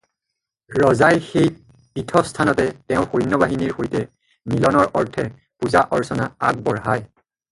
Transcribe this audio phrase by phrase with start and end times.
[0.83, 1.49] ৰজাই সেই
[1.97, 4.01] পীঠস্থানতে তেওঁৰ সৈন্য বাহিনীৰ সৈতে
[4.53, 7.05] মিলনৰ অৰ্থে পূজা অৰ্চনা আগবঢ়ায়।